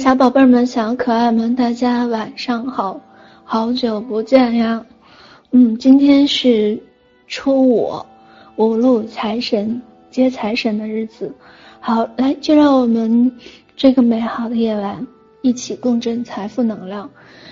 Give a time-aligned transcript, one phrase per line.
[0.00, 2.98] 小宝贝们、小可爱们，大家晚上好，
[3.44, 4.82] 好久不见呀！
[5.50, 6.82] 嗯，今天是
[7.28, 7.92] 初五，
[8.56, 11.30] 五路财神接财神的日子。
[11.80, 13.30] 好，来，就让我们
[13.76, 15.06] 这个美好的夜晚
[15.42, 17.08] 一起共振财富能量。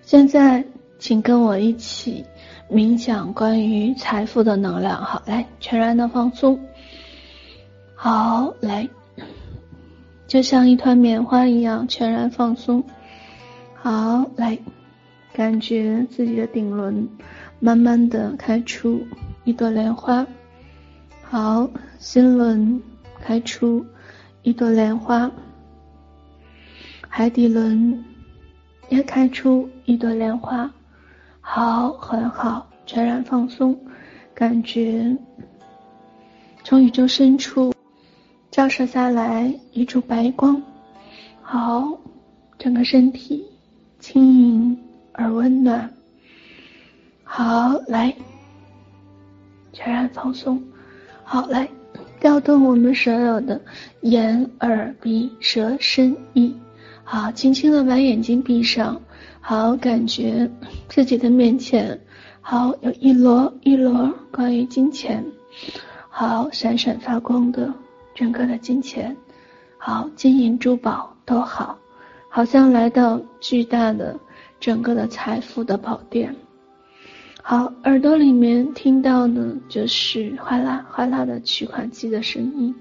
[0.00, 0.64] 现在，
[0.98, 2.24] 请跟我一起
[2.72, 4.96] 冥想关于财富的能量。
[4.96, 6.58] 好，来，全然的放松。
[7.94, 8.88] 好，来。
[10.30, 12.84] 就像一团棉花一样，全然放松。
[13.74, 14.56] 好，来，
[15.32, 17.08] 感觉自己的顶轮
[17.58, 19.04] 慢慢的开出
[19.42, 20.24] 一朵莲花。
[21.20, 22.80] 好，心轮
[23.20, 23.84] 开出
[24.42, 25.28] 一朵莲花，
[27.08, 28.04] 海底轮
[28.88, 30.72] 也开出一朵莲花。
[31.40, 33.76] 好，很好，全然放松，
[34.32, 35.16] 感觉
[36.62, 37.74] 从宇宙深处。
[38.50, 40.60] 照射下来一束白光，
[41.40, 41.88] 好，
[42.58, 43.46] 整个身体
[44.00, 44.76] 轻盈
[45.12, 45.88] 而温暖。
[47.22, 48.12] 好，来，
[49.72, 50.60] 全然放松。
[51.22, 51.68] 好，来，
[52.18, 53.60] 调动我们所有的
[54.00, 56.52] 眼、耳、鼻、舌、身、意。
[57.04, 59.00] 好，轻轻的把眼睛闭上。
[59.40, 60.50] 好，感觉
[60.88, 61.98] 自己的面前，
[62.40, 65.24] 好，有一摞一摞关于金钱，
[66.08, 67.72] 好，闪闪发光的。
[68.14, 69.16] 整个的金钱，
[69.78, 71.78] 好，金银珠宝都好，
[72.28, 74.18] 好像来到巨大的
[74.58, 76.34] 整个的财富的宝殿。
[77.42, 82.74] 好，耳朵里面听到的就是哗啦哗啦的取款机的声音。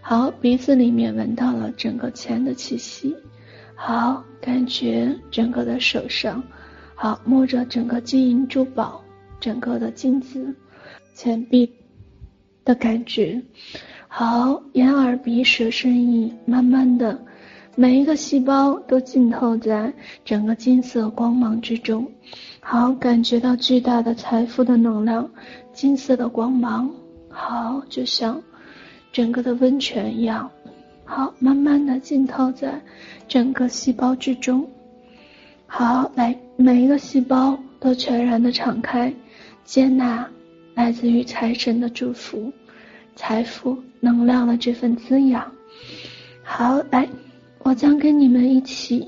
[0.00, 3.16] 好，鼻子里面闻到了整个钱的气息。
[3.74, 6.42] 好，感觉整个的手上，
[6.94, 9.02] 好，摸着整个金银珠宝，
[9.40, 10.54] 整个的金子
[11.12, 11.70] 钱币
[12.64, 13.42] 的感觉。
[14.16, 17.20] 好，眼耳鼻舌身意，慢慢的，
[17.74, 19.92] 每一个细胞都浸透在
[20.24, 22.08] 整个金色光芒之中。
[22.60, 25.28] 好，感觉到巨大的财富的能量，
[25.72, 26.88] 金色的光芒。
[27.28, 28.40] 好，就像
[29.10, 30.48] 整个的温泉一样。
[31.04, 32.80] 好，慢慢的浸透在
[33.26, 34.64] 整个细胞之中。
[35.66, 39.12] 好，来，每一个细胞都全然的敞开，
[39.64, 40.24] 接纳
[40.76, 42.52] 来自于财神的祝福。
[43.16, 45.50] 财富能量的这份滋养，
[46.42, 47.08] 好，来，
[47.60, 49.02] 我将跟你们一起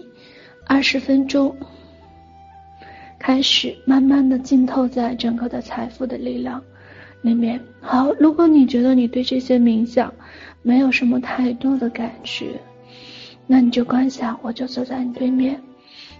[0.66, 1.54] 二十分钟，
[3.18, 6.62] 开始慢慢的浸透在整个的财富的力量
[7.20, 7.60] 里面。
[7.82, 10.10] 好，如果你觉得你对这些冥想
[10.62, 12.58] 没有什么太多的感觉，
[13.46, 15.60] 那你就观想，我就坐在你对面，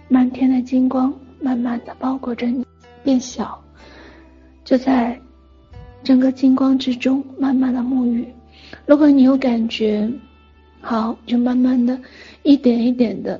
[0.07, 1.11] 满天的金光
[1.41, 2.63] 慢慢的包裹着你，
[3.03, 3.59] 变小，
[4.63, 5.19] 就在。
[6.03, 8.25] 整个金光之中，慢慢的沐浴。
[8.85, 10.09] 如果你有感觉，
[10.81, 11.99] 好，就慢慢的，
[12.43, 13.39] 一点一点的，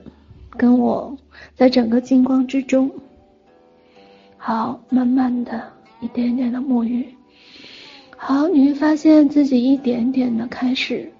[0.51, 1.17] 跟我
[1.55, 2.91] 在整个金光之中，
[4.37, 5.61] 好，慢慢的，
[6.01, 7.07] 一点点的沐浴。
[8.17, 11.11] 好，你会发现自己一点点的开始，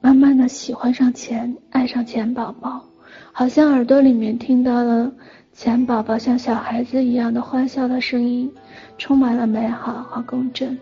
[0.00, 2.84] 慢慢的喜欢上钱，爱上钱宝宝，
[3.32, 5.10] 好像耳朵里面听到了
[5.52, 8.52] 钱宝宝像小孩子一样的欢笑的声音。
[8.98, 10.78] 充满了美好和共振，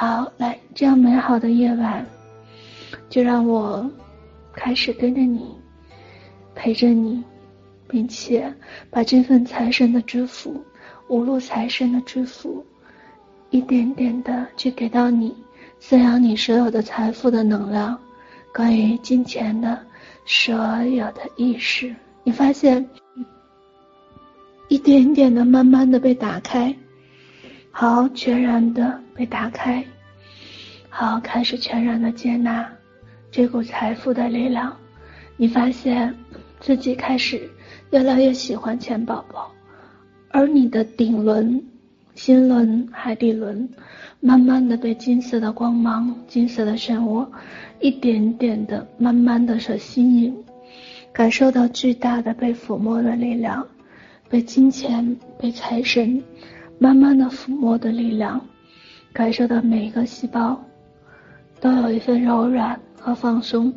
[0.00, 2.06] 好，来，这样美好的夜晚，
[3.10, 3.86] 就让我
[4.50, 5.54] 开始跟着你，
[6.54, 7.22] 陪着你，
[7.86, 8.50] 并且
[8.88, 10.58] 把这份财神的祝福，
[11.10, 12.64] 五路财神的祝福，
[13.50, 15.36] 一点点的去给到你，
[15.78, 18.00] 滋养你所有的财富的能量，
[18.54, 19.78] 关于金钱的
[20.24, 21.94] 所有的意识，
[22.24, 22.88] 你发现，
[24.68, 26.74] 一点点的慢慢的被打开。
[27.80, 29.82] 好，全然的被打开，
[30.90, 32.70] 好，开始全然的接纳
[33.30, 34.76] 这股财富的力量。
[35.38, 36.14] 你发现
[36.60, 37.40] 自己开始
[37.90, 39.50] 越来越喜欢钱宝宝，
[40.28, 41.58] 而你的顶轮、
[42.14, 43.66] 心轮、海底轮，
[44.20, 47.26] 慢慢的被金色的光芒、金色的漩涡，
[47.80, 50.36] 一点点的、慢慢的所吸引，
[51.14, 53.66] 感受到巨大的被抚摸的力量，
[54.28, 56.22] 被金钱、被财神。
[56.82, 58.40] 慢慢的抚摸的力量，
[59.12, 60.58] 感受到每一个细胞
[61.60, 63.70] 都有一份柔软和放松，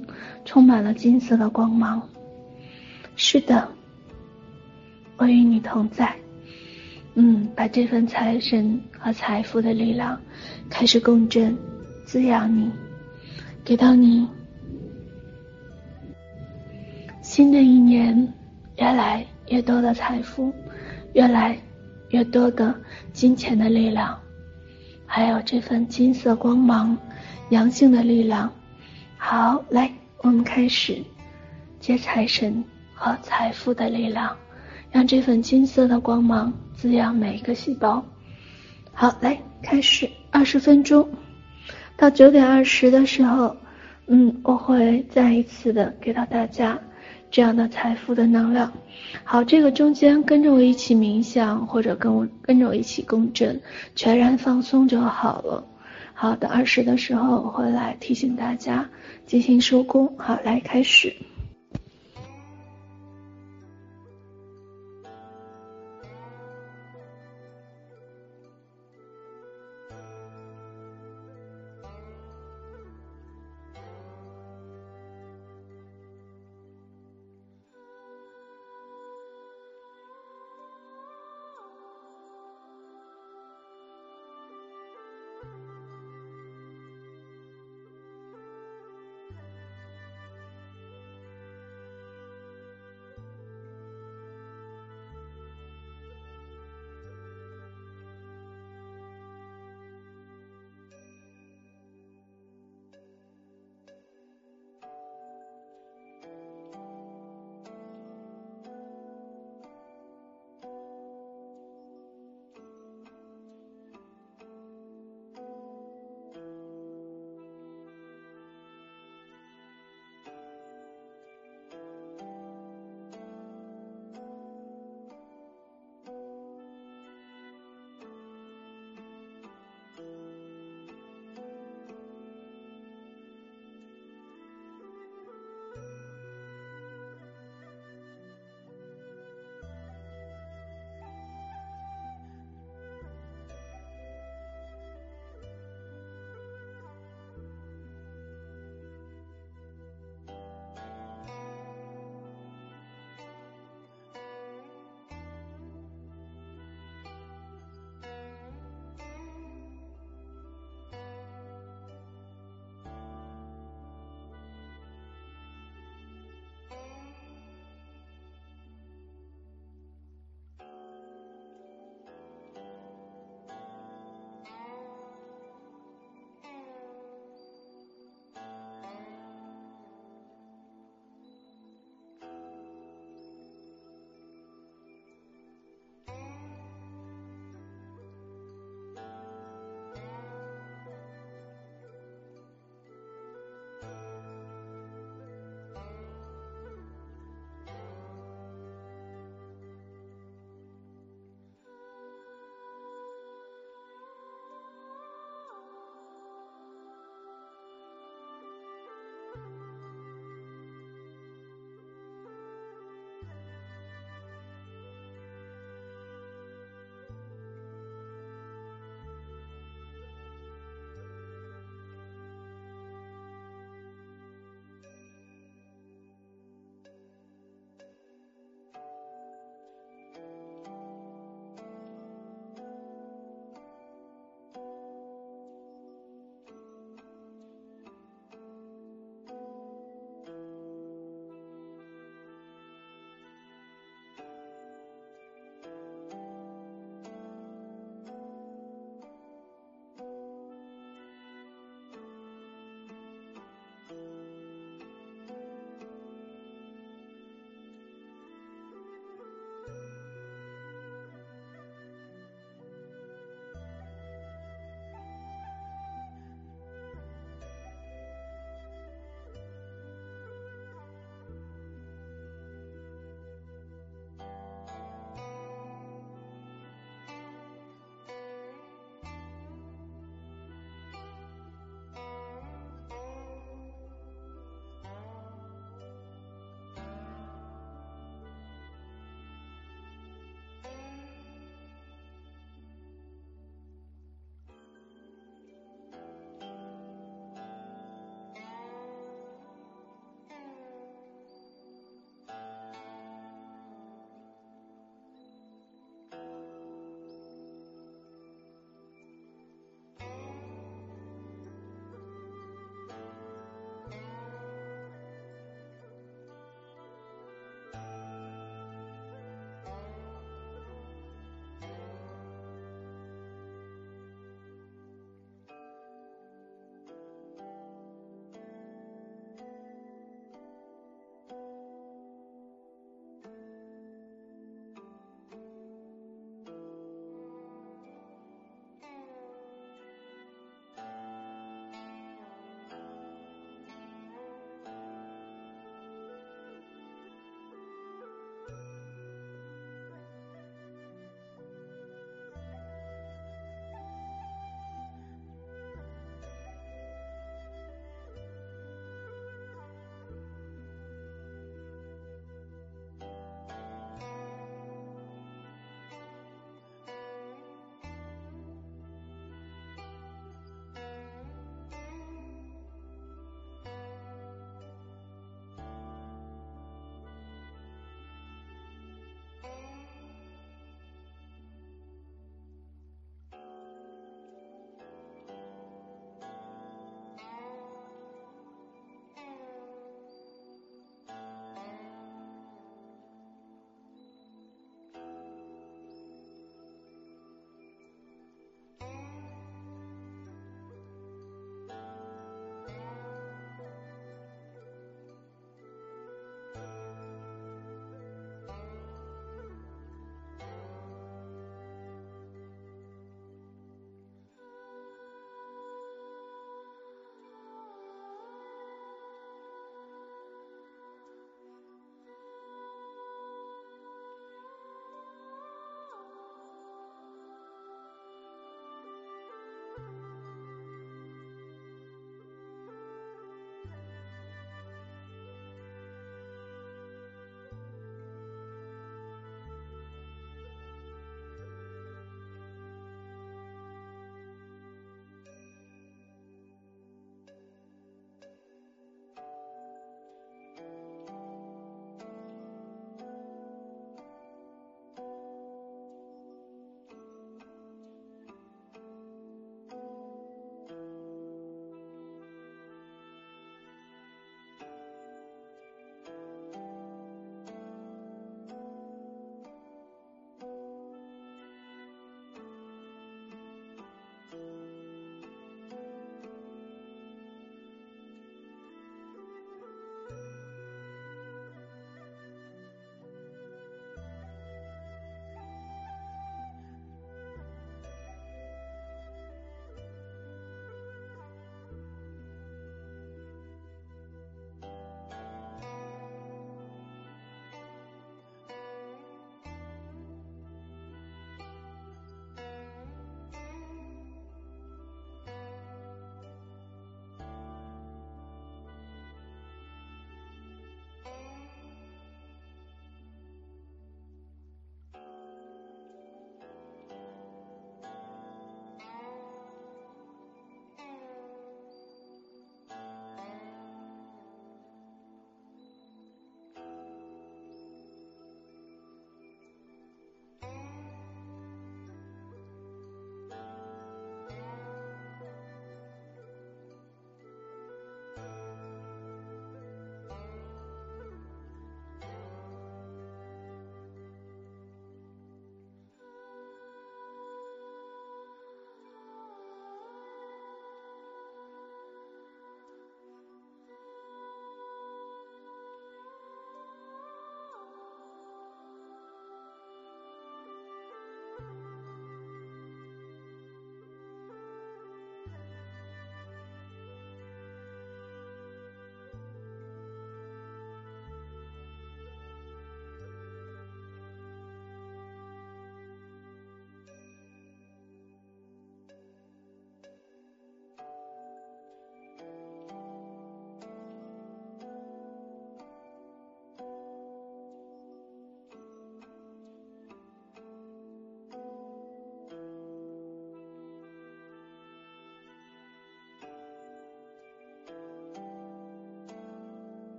[0.45, 2.01] 充满了金色的光芒。
[3.17, 3.67] 是的，
[5.17, 6.15] 我与你同在。
[7.15, 10.17] 嗯，把这份财神和财富的力量
[10.69, 11.57] 开始共振，
[12.05, 12.71] 滋养你，
[13.65, 14.25] 给到你。
[17.21, 18.15] 新的一年，
[18.77, 20.53] 越来越多的财富，
[21.11, 21.57] 越来。
[22.13, 22.73] 越多的
[23.11, 24.15] 金钱的力量，
[25.03, 26.95] 还有这份金色光芒、
[27.49, 28.51] 阳性的力量。
[29.17, 31.01] 好，来，我们开始
[31.79, 32.63] 接财神
[32.93, 34.37] 和财富的力量，
[34.91, 38.05] 让这份金色的光芒滋养每一个细胞。
[38.93, 41.09] 好，来开始二十分钟，
[41.97, 43.57] 到九点二十的时候，
[44.05, 46.79] 嗯，我会再一次的给到大家
[47.33, 48.71] 这样的财富的能量。
[49.23, 53.59] 好，这个中间跟着我一起冥想，或者跟我跟着我一起共振，
[53.95, 55.65] 全然放松就好了。
[56.13, 58.87] 好的，二十的时候我会来提醒大家
[59.25, 60.15] 进行收工。
[60.15, 61.11] 好，来开始。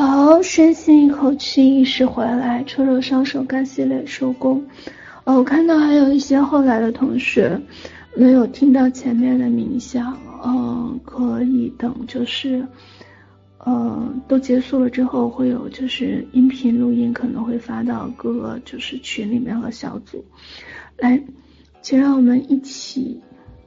[0.00, 4.64] 好，深吸一口气，意识回来，搓揉双手，干洗脸，收工。
[5.24, 7.60] 哦，我看到还有一些后来的同学
[8.16, 12.66] 没有听到前面的冥想，嗯，可以等就是，
[13.66, 20.24] 嗯，都结束了之后会有就是音频录音可能会发到各个就是群里面和小组，
[20.96, 21.22] 来，
[21.82, 23.20] 请让我们一起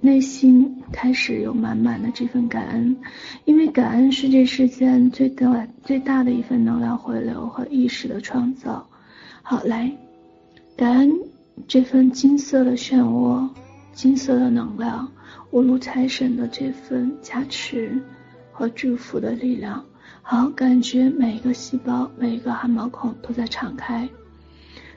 [0.03, 2.97] 内心开始有满满的这份感恩，
[3.45, 8.85] 因为感恩是这世间最大最大的一份能量回流和意识的创造。
[9.41, 9.89] 好，来，
[10.75, 11.13] 感恩。
[11.67, 13.47] 这份金色的漩涡，
[13.93, 15.09] 金色的能量，
[15.51, 18.01] 五路财神的这份加持
[18.51, 19.85] 和祝福的力量，
[20.21, 24.09] 好，感觉每一个细胞、每一个汗毛孔都在敞开，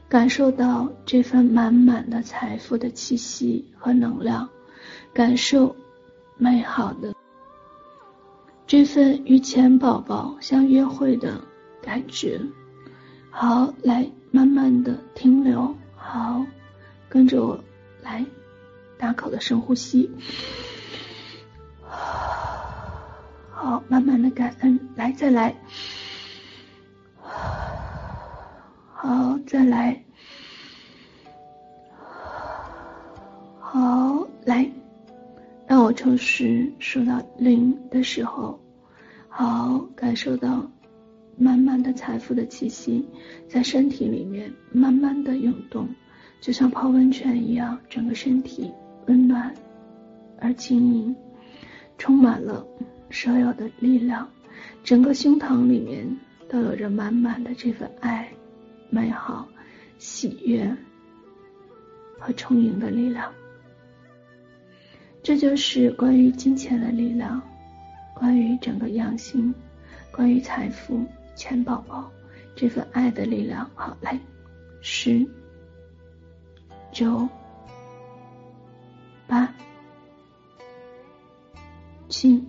[0.08, 4.48] 感受到这份满满的财富的气息和能量，
[5.12, 5.74] 感受
[6.36, 7.14] 美好的
[8.66, 11.40] 这份与钱宝宝相约会的
[11.80, 12.40] 感觉。
[13.30, 15.74] 好，来，慢慢的停留。
[15.94, 16.44] 好，
[17.08, 17.58] 跟着我
[18.02, 18.24] 来，
[18.98, 20.10] 大口的深呼吸。
[21.82, 25.54] 好，慢慢的感恩，来，再来。
[28.92, 30.05] 好，再来。
[33.76, 34.66] 好，来。
[35.66, 38.58] 当我从十数到零的时候，
[39.28, 40.66] 好，感受到。
[41.36, 43.06] 满满的财富的气息
[43.46, 45.86] 在身体里面慢慢的涌动，
[46.40, 48.72] 就像泡温泉一样，整个身体
[49.08, 49.54] 温暖
[50.40, 51.14] 而轻盈，
[51.98, 52.66] 充满了
[53.10, 54.26] 所有的力量，
[54.82, 56.08] 整个胸膛里面
[56.48, 58.26] 都有着满满的这份爱、
[58.88, 59.46] 美好、
[59.98, 60.74] 喜悦
[62.18, 63.30] 和充盈的力量。
[65.26, 67.42] 这就是关于金钱的力量，
[68.14, 69.52] 关于整个阳性，
[70.12, 71.04] 关于财富。
[71.34, 72.08] 钱宝宝，
[72.54, 74.20] 这份爱的力量，好，嘞，
[74.80, 75.26] 十、
[76.92, 77.28] 九、
[79.26, 79.52] 八、
[82.08, 82.40] 七、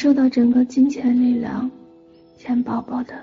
[0.00, 1.70] 受到整个金钱力量，
[2.38, 3.22] 钱宝宝的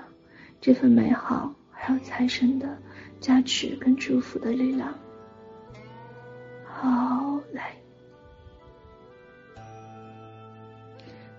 [0.60, 2.78] 这份美好，还有财神的
[3.18, 4.96] 加持跟祝福的力量。
[6.64, 7.74] 好，来，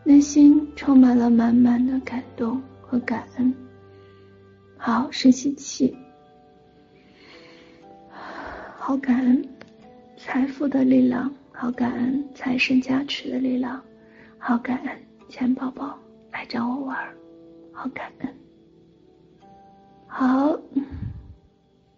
[0.03, 3.55] 内心充满了满满的感动和感恩。
[4.75, 5.97] 好，深吸气，
[8.77, 9.49] 好感恩
[10.17, 13.81] 财富的力量，好感恩财神加持的力量，
[14.37, 15.08] 好感恩。
[15.29, 15.95] 钱宝宝
[16.31, 16.97] 来找我玩，
[17.71, 18.33] 好感恩。
[20.07, 20.59] 好，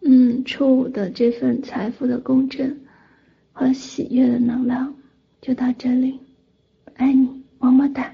[0.02, 2.78] 嗯，初五的这份财富的公正
[3.54, 4.94] 和喜悦的能量
[5.40, 6.20] 就到这里，
[6.96, 8.14] 爱你，么么哒。